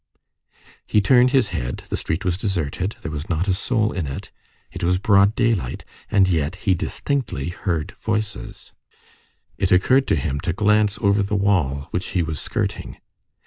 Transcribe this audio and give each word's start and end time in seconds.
He 0.87 0.99
turned 0.99 1.29
his 1.29 1.49
head, 1.49 1.83
the 1.89 1.95
street 1.95 2.25
was 2.25 2.35
deserted, 2.35 2.95
there 3.01 3.11
was 3.11 3.29
not 3.29 3.47
a 3.47 3.53
soul 3.53 3.91
in 3.91 4.07
it, 4.07 4.31
it 4.71 4.83
was 4.83 4.97
broad 4.97 5.35
daylight, 5.35 5.85
and 6.09 6.27
yet 6.27 6.55
he 6.65 6.73
distinctly 6.73 7.49
heard 7.49 7.91
voices. 7.99 8.71
It 9.59 9.71
occurred 9.71 10.07
to 10.07 10.15
him 10.15 10.39
to 10.39 10.53
glance 10.53 10.97
over 11.03 11.21
the 11.21 11.35
wall 11.35 11.87
which 11.91 12.07
he 12.17 12.23
was 12.23 12.41
skirting. 12.41 12.97